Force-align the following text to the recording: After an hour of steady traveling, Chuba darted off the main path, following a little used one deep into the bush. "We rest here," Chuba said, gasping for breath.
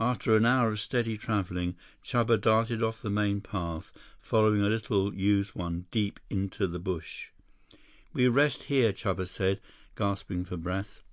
After 0.00 0.34
an 0.34 0.44
hour 0.44 0.72
of 0.72 0.80
steady 0.80 1.16
traveling, 1.16 1.76
Chuba 2.04 2.36
darted 2.40 2.82
off 2.82 3.00
the 3.00 3.08
main 3.08 3.40
path, 3.40 3.92
following 4.20 4.60
a 4.60 4.68
little 4.68 5.14
used 5.14 5.50
one 5.54 5.86
deep 5.92 6.18
into 6.28 6.66
the 6.66 6.80
bush. 6.80 7.28
"We 8.12 8.26
rest 8.26 8.64
here," 8.64 8.92
Chuba 8.92 9.28
said, 9.28 9.60
gasping 9.94 10.46
for 10.46 10.56
breath. 10.56 11.04